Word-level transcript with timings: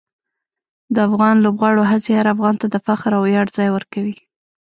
د 0.95 0.95
افغان 1.07 1.35
لوبغاړو 1.45 1.83
هڅې 1.91 2.11
هر 2.19 2.27
افغان 2.33 2.55
ته 2.61 2.65
د 2.69 2.75
فخر 2.85 3.11
او 3.17 3.23
ویاړ 3.25 3.47
ځای 3.57 3.69
ورکوي. 3.71 4.15